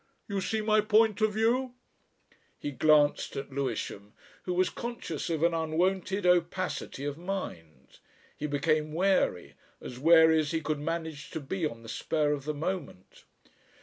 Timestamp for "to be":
11.29-11.67